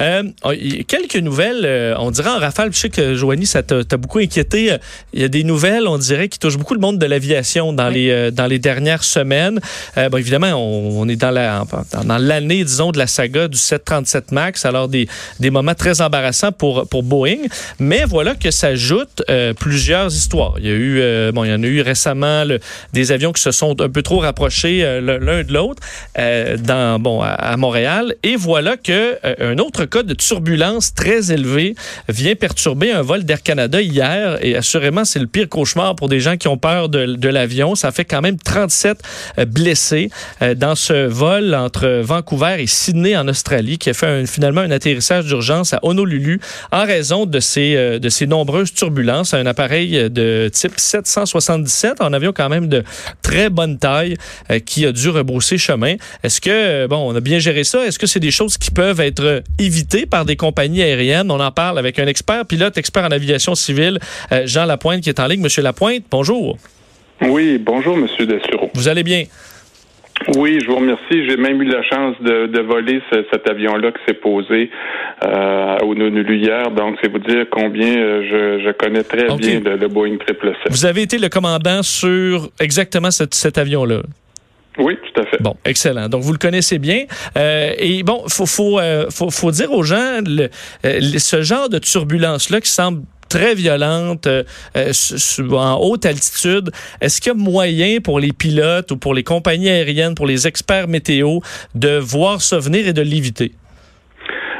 [0.00, 0.52] Euh, oh,
[0.86, 4.76] quelques nouvelles, euh, on dirait en rafale, je sais que Joanie, ça t'a beaucoup inquiété.
[5.14, 7.88] Il y a des nouvelles, on dirait, qui touchent beaucoup le monde de l'aviation dans,
[7.88, 9.60] les, euh, dans les dernières semaines.
[9.96, 11.64] Euh, bon, évidemment, on, on est dans la
[12.04, 15.08] dans, l'année, disons, de la saga du 737 MAX, alors des,
[15.40, 17.38] des moments très embarrassants pour, pour Boeing.
[17.78, 20.54] Mais voilà que s'ajoutent euh, plusieurs histoires.
[20.58, 22.60] Il y a eu, bon, il y en a eu récemment le-
[22.92, 25.82] des avions qui se sont un peu trop rapprochés l'un de l'autre
[26.16, 28.14] dans bon à, à Montréal.
[28.22, 31.74] Et voilà que un autre cas de turbulence très élevé
[32.08, 34.38] vient perturber un vol d'Air Canada hier.
[34.42, 37.74] Et assurément, c'est le pire cauchemar pour des gens qui ont peur de, l'avion.
[37.74, 39.02] Ça fait quand même 37
[39.38, 40.10] euh, blessés
[40.42, 44.70] euh, dans ce vol entre Vancouver et Sydney en Australie, qui a fait finalement un
[44.70, 46.40] atterrissage d'urgence à Honolulu
[46.72, 49.34] en raison de ces, euh, de ces nombreuses turbulences.
[49.34, 52.84] Un appareil de type 777, un avion quand même de
[53.22, 54.16] très bonne taille
[54.64, 55.96] qui a dû rebrousser chemin.
[56.22, 57.84] Est-ce que, bon, on a bien géré ça?
[57.86, 59.40] Est-ce que c'est des choses qui peuvent être euh,
[60.10, 61.30] par des compagnies aériennes?
[61.30, 63.98] On en parle avec un expert pilote, expert en aviation civile,
[64.32, 65.40] euh, Jean Lapointe, qui est en ligne.
[65.42, 66.56] Monsieur Lapointe, bonjour.
[67.22, 68.70] Oui, bonjour, Monsieur Dessureau.
[68.74, 69.24] Vous allez bien?
[70.36, 71.28] Oui, je vous remercie.
[71.28, 74.70] J'ai même eu la chance de, de voler ce- cet avion-là qui s'est posé
[75.24, 76.70] euh, au Honolulu hier.
[76.70, 80.72] Donc, c'est vous dire combien euh, je, je connais très bien le, le Boeing 777.
[80.72, 84.00] Vous avez été le commandant sur exactement cet, cet avion-là?
[84.78, 85.42] Oui, tout à fait.
[85.42, 86.08] Bon, excellent.
[86.08, 87.04] Donc, vous le connaissez bien.
[87.36, 90.50] Euh, et bon, faut, faut, euh, faut, faut dire aux gens, le,
[90.84, 94.44] euh, ce genre de turbulence-là qui semble très violente, euh,
[94.76, 94.92] euh,
[95.52, 96.70] en haute altitude,
[97.00, 100.46] est-ce qu'il y a moyen pour les pilotes ou pour les compagnies aériennes, pour les
[100.46, 101.40] experts météo,
[101.74, 103.52] de voir ça venir et de l'éviter?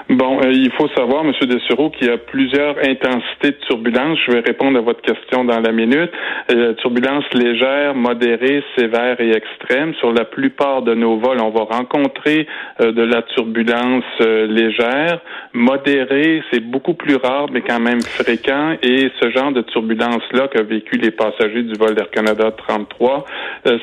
[0.09, 1.33] Bon, euh, il faut savoir, M.
[1.49, 4.17] Dessureau, qu'il y a plusieurs intensités de turbulence.
[4.25, 6.13] Je vais répondre à votre question dans la minute.
[6.53, 9.95] Euh, turbulence légère, modérée, sévère et extrême.
[9.95, 12.47] Sur la plupart de nos vols, on va rencontrer
[12.81, 15.19] euh, de la turbulence euh, légère.
[15.53, 18.77] Modérée, c'est beaucoup plus rare, mais quand même fréquent.
[18.85, 23.21] Et ce genre de turbulence-là qu'a vécu les passagers du vol Air Canada 33, euh,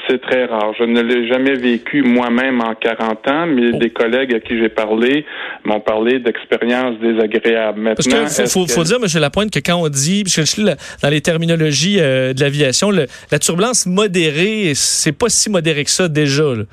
[0.07, 0.73] c'est très rare.
[0.79, 4.69] Je ne l'ai jamais vécu moi-même en 40 ans, mais des collègues à qui j'ai
[4.69, 5.25] parlé
[5.66, 7.83] m'ont parlé d'expériences désagréables.
[7.95, 9.07] Parce Maintenant, que faut, faut, que- faut dire, M.
[9.22, 14.72] Lapointe, que quand on dit, parce dans les terminologies euh, de l'aviation, la turbulence modérée,
[14.75, 16.43] c'est pas si modéré que ça déjà.
[16.43, 16.63] là.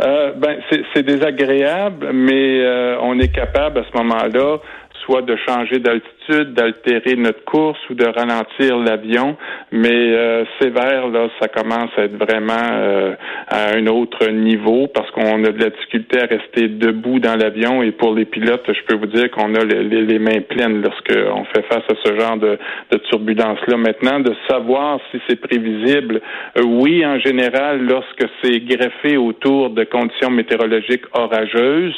[0.00, 4.58] Euh, ben, c'est- c'est désagréable, mais euh, on est capable à ce moment-là
[5.04, 9.36] soit de changer d'altitude, d'altérer notre course ou de ralentir l'avion.
[9.72, 13.14] Mais euh, sévère, là, ça commence à être vraiment euh,
[13.48, 17.82] à un autre niveau parce qu'on a de la difficulté à rester debout dans l'avion.
[17.82, 21.62] Et pour les pilotes, je peux vous dire qu'on a les, mains pleines lorsqu'on fait
[21.70, 22.58] face à ce genre de,
[22.90, 23.76] de turbulence-là.
[23.76, 26.20] Maintenant, de savoir si c'est prévisible,
[26.58, 31.94] euh, oui, en général, lorsque c'est greffé autour de conditions météorologiques orageuses,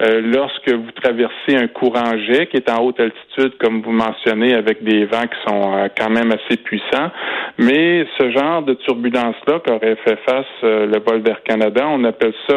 [0.00, 4.54] euh, lorsque vous traversez un courant jet qui est en haute altitude, comme vous mentionnez,
[4.54, 7.10] avec des vents qui sont euh, quand même assez puissants.
[7.58, 12.34] Mais ce genre de turbulence-là qu'aurait fait face euh, le vol vers Canada, on appelle
[12.48, 12.54] ça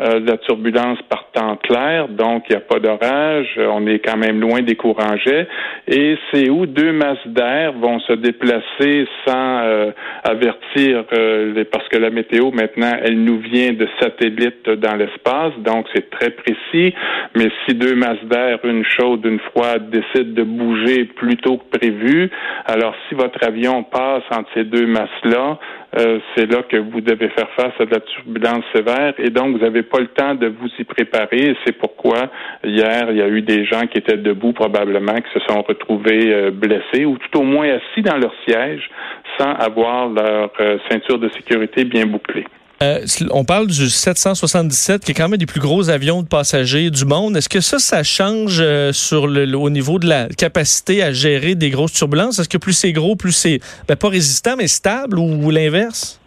[0.00, 4.16] euh, la turbulence par temps clair, donc il n'y a pas d'orage, on est quand
[4.18, 5.48] même loin des courants jets,
[5.88, 9.90] et c'est où deux masses d'air vont se déplacer sans
[10.24, 15.86] avertir, les- parce que la météo maintenant, elle nous vient de satellites dans l'espace, donc
[15.94, 16.94] c'est très précis,
[17.34, 21.78] mais si deux masses d'air, une chaude, une froide, décident de bouger plus tôt que
[21.78, 22.30] prévu,
[22.64, 25.58] alors si votre avion passe entre ces deux masses-là,
[25.98, 29.56] euh, c'est là que vous devez faire face à de la turbulence sévère et donc
[29.56, 31.56] vous n'avez pas le temps de vous y préparer.
[31.64, 32.30] C'est pourquoi
[32.64, 36.32] hier, il y a eu des gens qui étaient debout probablement, qui se sont retrouvés
[36.32, 38.90] euh, blessés ou tout au moins assis dans leur siège
[39.38, 42.44] sans avoir leur euh, ceinture de sécurité bien bouclée.
[42.82, 42.98] Euh,
[43.30, 47.06] on parle du 777, qui est quand même des plus gros avions de passagers du
[47.06, 47.34] monde.
[47.36, 51.54] Est-ce que ça, ça change euh, sur le, au niveau de la capacité à gérer
[51.54, 52.38] des grosses turbulences?
[52.38, 56.20] Est-ce que plus c'est gros, plus c'est ben, pas résistant, mais stable ou, l'inverse?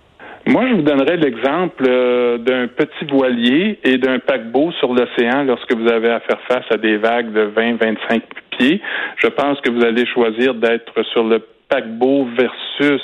[0.48, 5.72] Moi, je vous donnerais l'exemple euh, d'un petit voilier et d'un paquebot sur l'océan lorsque
[5.76, 8.22] vous avez à faire face à des vagues de 20-25
[8.58, 8.82] pieds.
[9.18, 13.02] Je pense que vous allez choisir d'être sur le paquebot versus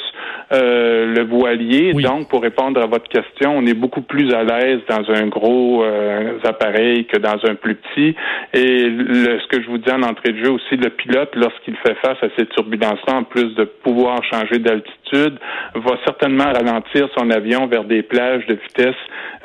[0.51, 1.93] euh, le voilier.
[1.93, 5.83] Donc, pour répondre à votre question, on est beaucoup plus à l'aise dans un gros
[5.83, 8.15] euh, appareil que dans un plus petit.
[8.53, 11.95] Et ce que je vous dis en entrée de jeu aussi, le pilote, lorsqu'il fait
[11.95, 15.39] face à ces turbulences-là, en plus de pouvoir changer d'altitude,
[15.75, 18.95] va certainement ralentir son avion vers des plages de vitesse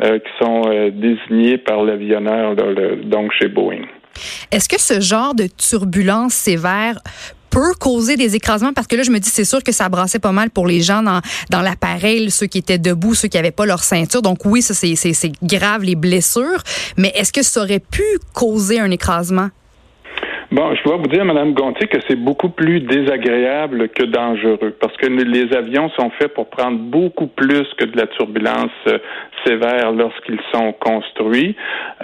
[0.03, 0.63] euh, qui sont
[0.93, 2.57] désignées par l'avionneur,
[3.05, 3.87] donc chez Boeing.
[4.53, 6.97] Est-ce que ce genre de turbulence sévère
[7.51, 10.19] peut causer des écrasements parce que là je me dis c'est sûr que ça brassait
[10.19, 11.21] pas mal pour les gens dans,
[11.51, 14.23] dans l'appareil ceux qui étaient debout ceux qui avaient pas leur ceinture.
[14.23, 16.63] Donc oui ça c'est c'est grave les blessures.
[16.97, 19.51] Mais est-ce que ça aurait pu causer un écrasement?
[20.53, 24.97] Bon, je dois vous dire, Madame Gontier, que c'est beaucoup plus désagréable que dangereux parce
[24.97, 28.99] que les avions sont faits pour prendre beaucoup plus que de la turbulence euh,
[29.47, 31.55] sévère lorsqu'ils sont construits.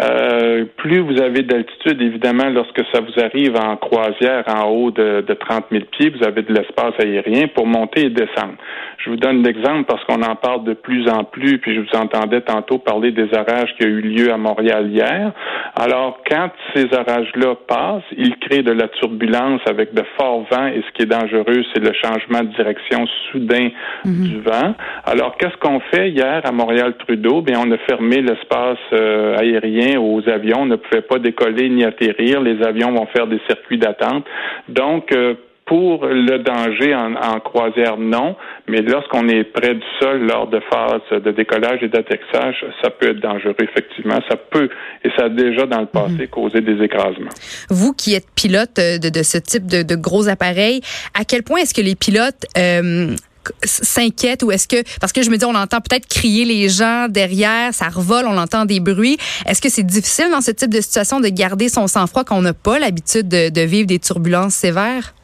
[0.00, 5.22] Euh, plus vous avez d'altitude, évidemment, lorsque ça vous arrive en croisière en haut de,
[5.22, 8.54] de 30 000 pieds, vous avez de l'espace aérien pour monter et descendre.
[8.99, 11.99] Je vous donne l'exemple parce qu'on en parle de plus en plus, puis je vous
[11.99, 15.32] entendais tantôt parler des orages qui ont eu lieu à Montréal hier.
[15.75, 20.83] Alors, quand ces orages-là passent, ils créent de la turbulence avec de forts vents et
[20.87, 23.69] ce qui est dangereux, c'est le changement de direction soudain
[24.05, 24.29] mhm.
[24.29, 24.75] du vent.
[25.05, 26.11] Alors, qu'est-ce qu'on fait?
[26.11, 27.43] Hier à Montréal-Trudeau?
[27.43, 30.61] Bien, on a fermé l'espace euh, aérien aux avions.
[30.61, 32.41] On ne pouvait pas décoller ni atterrir.
[32.41, 34.25] Les avions vont faire des circuits d'attente.
[34.69, 35.35] Donc, euh,
[35.66, 38.36] pour le danger en, croisière, non,
[38.68, 43.10] mais lorsqu'on est près du sol lors de phases de décollage et d'atterrissage, ça peut
[43.10, 44.18] être dangereux, effectivement.
[44.30, 44.68] Ça peut,
[45.04, 46.28] et ça a déjà dans le passé mhm.
[46.28, 47.30] causé des écrasements.
[47.68, 50.80] Vous qui êtes pilote de, de ce type de, de, gros appareils,
[51.18, 53.16] à quel point est-ce que les pilotes euh,
[53.64, 57.08] s'inquiètent ou est-ce que parce que je me dis on entend peut-être crier les gens
[57.08, 59.18] derrière, ça revole, on entend des bruits.
[59.46, 62.42] Est-ce que c'est difficile dans ce type de situation de garder son sang-froid quand on
[62.42, 65.14] n'a pas l'habitude de, vivre des turbulences sévères?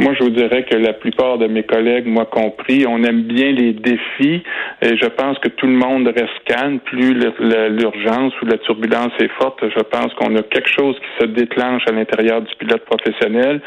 [0.00, 3.50] Moi, je vous dirais que la plupart de mes collègues, moi compris, on aime bien
[3.50, 4.44] les défis
[4.80, 6.78] et je pense que tout le monde reste calme.
[6.78, 11.26] Plus l'urgence ou la turbulence est forte, je pense qu'on a quelque chose qui se
[11.30, 13.60] déclenche à l'intérieur du pilote professionnel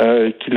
[0.00, 0.50] euh, qui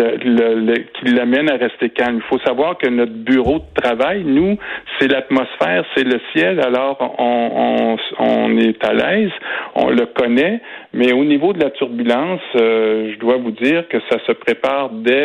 [1.13, 2.17] l'amène à rester calme.
[2.17, 4.57] Il faut savoir que notre bureau de travail, nous,
[4.97, 6.59] c'est l'atmosphère, c'est le ciel.
[6.59, 9.31] Alors, on, on, est à l'aise,
[9.75, 10.59] on le connaît,
[10.91, 14.89] mais au niveau de la turbulence, euh, je dois vous dire que ça se prépare
[14.89, 15.19] dès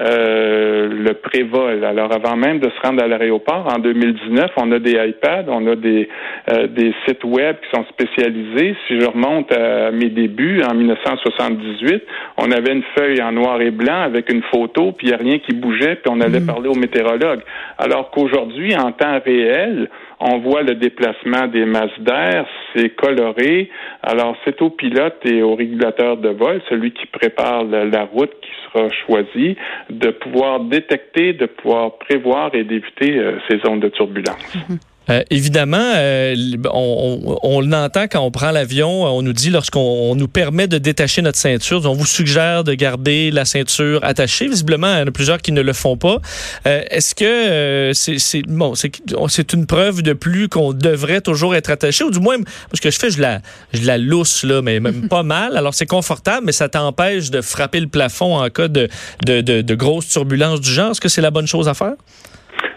[0.00, 1.84] euh, le prévol.
[1.84, 5.66] Alors avant même de se rendre à l'aéroport, en 2019, on a des iPads, on
[5.66, 6.08] a des,
[6.50, 8.76] euh, des sites web qui sont spécialisés.
[8.86, 12.02] Si je remonte à mes débuts, en 1978,
[12.38, 15.18] on avait une feuille en noir et blanc avec une photo, puis il n'y a
[15.18, 16.46] rien qui bougeait, puis on allait mm.
[16.46, 17.40] parler au météorologue.
[17.76, 19.90] Alors qu'aujourd'hui, en temps réel,
[20.20, 23.70] on voit le déplacement des masses d'air, c'est coloré.
[24.02, 28.50] Alors, c'est au pilote et au régulateur de vol, celui qui prépare la route qui
[28.66, 29.56] sera choisi,
[29.88, 34.54] de pouvoir détecter, de pouvoir prévoir et d'éviter euh, ces zones de turbulence.
[34.54, 34.89] Mm-hmm.
[35.10, 36.34] Euh, évidemment, euh,
[36.72, 41.20] on, on, l'entend quand on prend l'avion, on nous dit lorsqu'on nous permet de détacher
[41.22, 44.46] notre ceinture, on vous suggère de garder la ceinture attachée.
[44.46, 46.18] Visiblement, il y en a plusieurs qui ne le font pas.
[46.66, 52.04] Euh, est-ce que c'est bon, c'est une preuve de plus qu'on devrait toujours être attaché,
[52.04, 52.36] ou du moins,
[52.70, 53.40] parce que je fais, je la,
[53.72, 55.56] je la lousse là, mais même pas mal.
[55.56, 58.88] Alors c'est confortable, mais ça t'empêche de frapper le plafond en cas de,
[59.26, 60.92] de, de, de grosses turbulences du genre.
[60.92, 61.94] Est-ce que c'est la bonne chose à faire?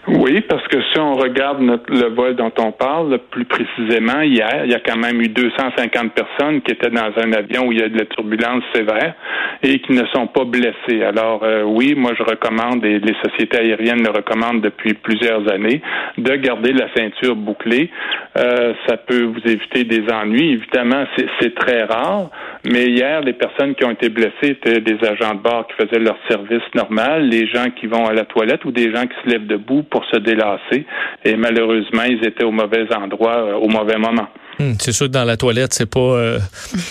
[0.06, 4.62] Oui, parce que si on regarde notre, le vol dont on parle, plus précisément, hier,
[4.64, 7.80] il y a quand même eu 250 personnes qui étaient dans un avion où il
[7.80, 9.14] y a de la turbulence sévère
[9.62, 11.02] et qui ne sont pas blessées.
[11.02, 15.80] Alors euh, oui, moi je recommande, et les sociétés aériennes le recommandent depuis plusieurs années,
[16.18, 17.90] de garder la ceinture bouclée.
[18.36, 20.52] Euh, ça peut vous éviter des ennuis.
[20.52, 21.04] Évidemment,
[21.40, 22.30] c'est très rare,
[22.64, 26.02] mais hier, les personnes qui ont été blessées étaient des agents de bord qui faisaient
[26.02, 29.30] leur service normal, les gens qui vont à la toilette ou des gens qui se
[29.30, 30.84] lèvent debout pour se délasser.
[31.24, 34.26] Et malheureusement, ils étaient au mauvais endroit euh, au mauvais moment.
[34.60, 36.38] Hmm, c'est sûr que dans la toilette, c'est pas, euh,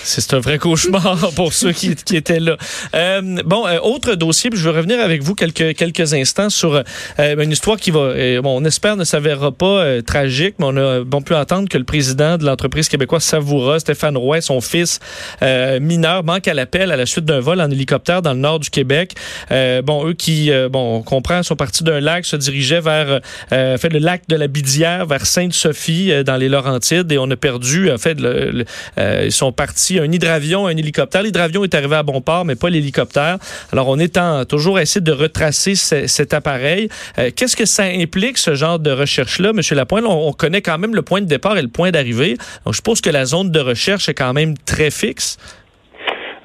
[0.03, 2.57] c'est un vrai cauchemar pour ceux qui, qui étaient là.
[2.93, 6.73] Euh, bon, euh, autre dossier, puis je veux revenir avec vous quelques quelques instants sur
[6.73, 11.03] euh, une histoire qui va, bon, on espère ne s'avérera pas tragique, mais on a
[11.03, 14.99] bon pu entendre que le président de l'entreprise québécoise Savoura, Stéphane Roy, son fils
[15.41, 18.69] mineur, manque à l'appel à la suite d'un vol en hélicoptère dans le nord du
[18.69, 19.13] Québec.
[19.49, 23.99] bon, eux qui, bon, on comprend, sont partis d'un lac, se dirigeaient vers, fait le
[23.99, 27.52] lac de la Bidière, vers Sainte-Sophie dans les Laurentides, et on a perdu
[27.91, 28.63] en fait, euh,
[29.25, 31.23] ils sont partis, un hydravion, un hélicoptère.
[31.23, 33.37] L'hydravion est arrivé à bon port, mais pas l'hélicoptère.
[33.71, 36.89] Alors, on est en, toujours à essayer de retracer cet appareil.
[37.17, 40.05] Euh, qu'est-ce que ça implique, ce genre de recherche-là, Monsieur Lapointe?
[40.05, 42.37] On, on, connaît quand même le point de départ et le point d'arrivée.
[42.65, 45.37] Donc, je suppose que la zone de recherche est quand même très fixe.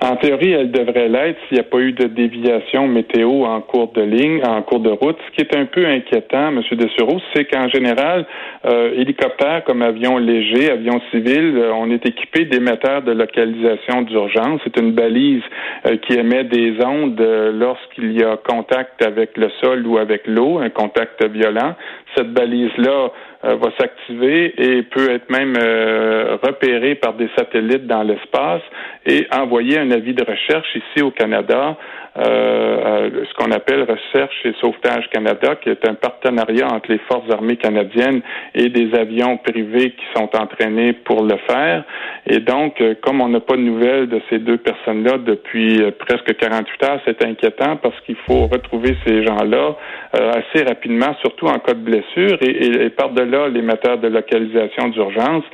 [0.00, 3.92] En théorie, elle devrait l'être s'il n'y a pas eu de déviation météo en cours
[3.94, 5.16] de ligne, en cours de route.
[5.26, 6.62] Ce qui est un peu inquiétant, M.
[6.70, 8.24] Dessureau, c'est qu'en général,
[8.64, 14.60] euh, hélicoptères comme avions légers, avions civils, euh, on est équipé d'émetteurs de localisation d'urgence.
[14.62, 15.42] C'est une balise
[15.84, 20.28] euh, qui émet des ondes euh, lorsqu'il y a contact avec le sol ou avec
[20.28, 21.74] l'eau, un contact violent.
[22.16, 23.10] Cette balise-là
[23.42, 28.62] va s'activer et peut être même euh, repérée par des satellites dans l'espace
[29.06, 31.76] et envoyer un avis de recherche ici au Canada,
[32.18, 37.30] euh, ce qu'on appelle Recherche et Sauvetage Canada, qui est un partenariat entre les forces
[37.30, 38.22] armées canadiennes
[38.54, 41.84] et des avions privés qui sont entraînés pour le faire.
[42.26, 46.82] Et donc, comme on n'a pas de nouvelles de ces deux personnes-là depuis presque 48
[46.84, 49.76] heures, c'est inquiétant parce qu'il faut retrouver ces gens-là
[50.12, 55.44] assez rapidement, surtout en cas de blessure et, par-delà là l'émetteur de localisation d'urgence.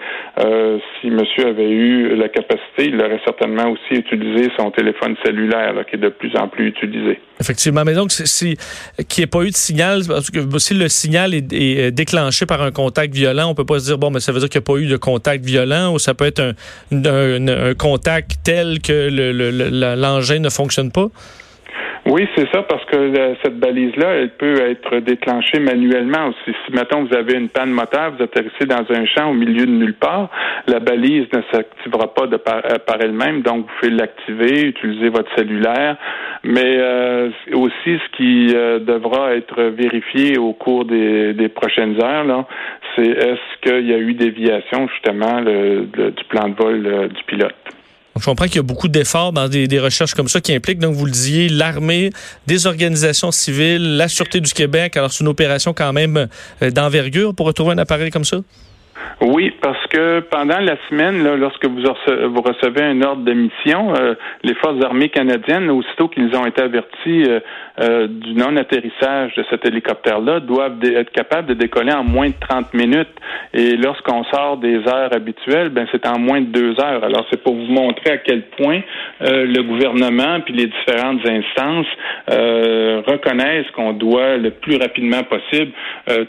[0.41, 5.75] Euh, si monsieur avait eu la capacité, il aurait certainement aussi utilisé son téléphone cellulaire,
[5.75, 6.54] là, qui est de plus en plus
[7.41, 8.57] Effectivement, mais donc si
[9.09, 12.63] qu'il n'y ait pas eu de signal, parce que si le signal est, déclenché par
[12.63, 14.65] un contact violent, on peut pas se dire bon, mais ça veut dire qu'il n'y
[14.65, 16.55] a pas eu de contact violent, ou ça peut être
[16.93, 19.09] un, contact tel que
[19.97, 21.09] l'engin le, le, ne fonctionne pas?
[22.07, 26.55] Oui, c'est ça, parce que euh, cette balise-là, elle peut être déclenchée manuellement aussi.
[26.67, 29.71] Si, mettons, vous avez une panne moteur, vous atterrissez dans un champ au milieu de
[29.71, 30.29] nulle part,
[30.67, 35.09] la balise ne s'activera pas de par, euh, par elle-même, donc vous pouvez l'activer, utiliser
[35.09, 35.97] votre cellulaire,
[36.43, 42.25] mais euh, aussi ce qui euh, devra être vérifié au cours des, des prochaines heures,
[42.25, 42.45] là,
[42.97, 47.55] c'est est-ce qu'il y a eu déviation justement du plan de vol euh, du pilote.
[48.19, 50.79] Je comprends qu'il y a beaucoup d'efforts dans des, des, recherches comme ça qui impliquent,
[50.79, 52.11] donc vous le disiez, l'armée,
[52.47, 54.97] des organisations civiles, la Sûreté du Québec.
[54.97, 56.29] Alors, c'est une opération quand même
[56.61, 58.39] d'envergure pour retrouver un appareil comme ça?
[59.21, 64.15] Oui, parce que pendant la semaine, lorsque vous, vous, recevez un ordre de mission, euh,
[64.43, 67.41] les forces armées canadiennes, aussitôt qu'ils ont été avertis euh,
[67.81, 72.75] euh, du non-atterrissage de cet hélicoptère-là, doivent être capables de décoller en moins de 30
[72.75, 73.09] minutes.
[73.53, 77.05] Et lorsqu'on sort des heures habituelles, ben c'est en moins de deux heures.
[77.05, 78.81] Alors, c'est pour vous montrer à quel point
[79.21, 81.87] le gouvernement puis les différentes instances
[82.29, 85.73] reconnaissent qu'on doit le plus rapidement possible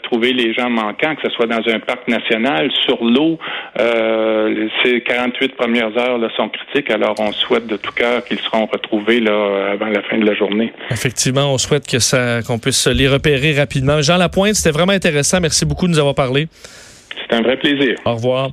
[0.02, 3.38] trouver les gens manquants, que ce soit dans un parc national, sur l'eau.
[3.78, 8.38] Euh, ces 48 premières heures là, sont critiques, alors on souhaite de tout cœur qu'ils
[8.40, 10.72] seront retrouvés là, avant la fin de la journée.
[10.90, 14.00] Effectivement, on souhaite que ça qu'on puisse les repérer rapidement.
[14.02, 15.40] Jean Lapointe, c'était vraiment intéressant.
[15.40, 16.48] Merci beaucoup de nous avoir parlé.
[17.28, 17.96] C'est un vrai plaisir.
[18.04, 18.50] Au revoir.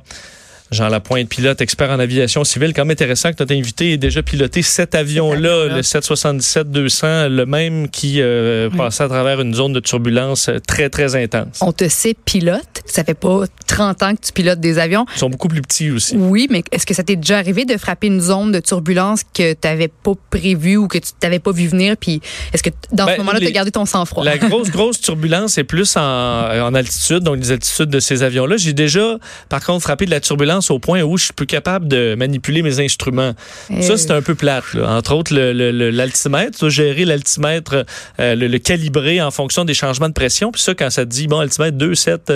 [0.74, 2.72] Jean Lapointe, pilote expert en aviation civile.
[2.74, 7.88] Quand même intéressant que notre invité ait déjà piloté cet avion-là, le 777-200, le même
[7.88, 8.76] qui euh, oui.
[8.76, 11.60] passait à travers une zone de turbulence très, très intense.
[11.60, 12.82] On te sait pilote.
[12.86, 15.06] Ça fait pas 30 ans que tu pilotes des avions.
[15.14, 16.16] Ils sont beaucoup plus petits aussi.
[16.16, 19.52] Oui, mais est-ce que ça t'est déjà arrivé de frapper une zone de turbulence que
[19.52, 21.96] tu n'avais pas prévue ou que tu t'avais pas vu venir?
[21.96, 22.20] Puis
[22.52, 24.24] est-ce que dans ben, ce moment-là, tu as gardé ton sang-froid?
[24.24, 28.56] La grosse, grosse turbulence est plus en, en altitude, donc les altitudes de ces avions-là.
[28.56, 31.88] J'ai déjà, par contre, frappé de la turbulence au point où je suis plus capable
[31.88, 33.34] de manipuler mes instruments.
[33.80, 34.74] Ça, c'est un peu plate.
[34.74, 34.96] Là.
[34.96, 37.84] Entre autres, l'altimètre, le, le, gérer l'altimètre,
[38.20, 40.52] euh, le, le, calibrer en fonction des changements de pression.
[40.52, 42.32] Puis ça, quand ça te dit, bon, altimètre 2, 7,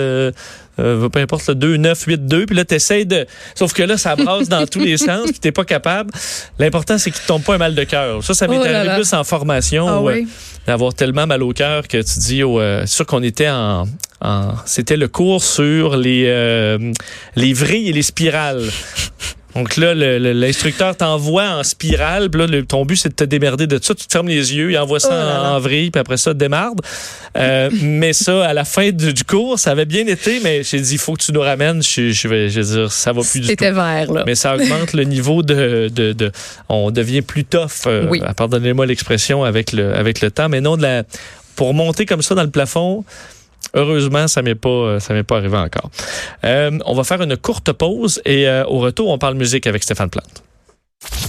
[0.79, 3.25] euh, euh, peu importe, le 2, 9, 8, 2, puis là, tu essaies de...
[3.55, 6.11] Sauf que là, ça brasse dans tous les sens, puis t'es pas capable.
[6.57, 8.23] L'important, c'est qu'il te tombe pas un mal de cœur.
[8.23, 10.27] Ça, ça m'est oh arrivé plus en formation, ah, où, oui.
[10.65, 13.87] d'avoir tellement mal au cœur que tu dis, oh, euh, sûr qu'on était en...
[14.21, 16.91] en C'était le cours sur les, euh,
[17.35, 18.69] les vrilles et les spirales.
[19.55, 22.29] Donc là, l'instructeur t'envoie en spirale.
[22.29, 23.95] Puis là, le, ton but, c'est de te démerder de ça.
[23.95, 26.33] Tu te fermes les yeux, il envoie ça oh en, en, vrille, puis après ça,
[26.33, 26.81] démarde.
[27.37, 30.79] Euh, mais ça, à la fin du, du, cours, ça avait bien été, mais j'ai
[30.79, 31.81] dit, il faut que tu nous ramènes.
[31.81, 33.51] Je, je, vais, je dire, ça va plus du tout.
[33.51, 34.23] C'était vert, là.
[34.25, 36.31] Mais ça augmente le niveau de, de, de,
[36.69, 38.21] On devient plus tough, euh, oui.
[38.37, 40.49] pardonnez-moi l'expression, avec le, avec le temps.
[40.49, 41.03] Mais non, de la,
[41.55, 43.03] pour monter comme ça dans le plafond,
[43.73, 45.89] Heureusement, ça m'est pas, ça m'est pas arrivé encore.
[46.43, 49.83] Euh, on va faire une courte pause et euh, au retour, on parle musique avec
[49.83, 50.43] Stéphane Plante.